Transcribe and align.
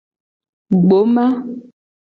Gboma. 0.81 1.27